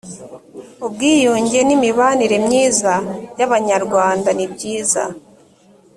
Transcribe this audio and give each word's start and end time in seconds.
ubwiyunge 0.85 1.59
n 1.67 1.69
‘imibanire 1.77 2.37
myiza 2.45 2.93
y 3.39 3.41
‘abanyarwandanibyiza. 3.47 5.03